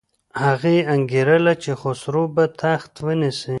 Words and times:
هغه 0.43 0.73
انګېرله 0.95 1.53
چې 1.63 1.71
خسرو 1.81 2.23
به 2.35 2.45
تخت 2.61 2.91
ونیسي. 3.05 3.49